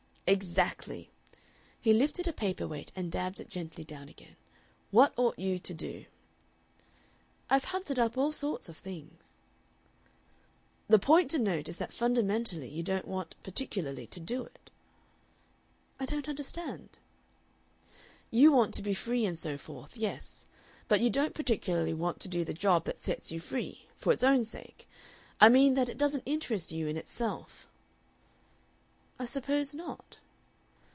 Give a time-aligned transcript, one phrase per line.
[0.27, 1.11] "Exactly!"
[1.81, 4.37] He lifted a paper weight and dabbed it gently down again.
[4.89, 6.05] "What ought you to do?"
[7.49, 9.33] "I've hunted up all sorts of things."
[10.87, 14.71] "The point to note is that fundamentally you don't want particularly to do it."
[15.99, 16.99] "I don't understand."
[18.29, 20.45] "You want to be free and so forth, yes.
[20.87, 24.23] But you don't particularly want to do the job that sets you free for its
[24.23, 24.87] own sake.
[25.41, 27.67] I mean that it doesn't interest you in itself."
[29.19, 30.17] "I suppose not."